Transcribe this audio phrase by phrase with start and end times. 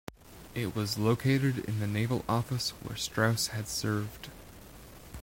[0.55, 4.29] It was located in the naval office where Straus had served.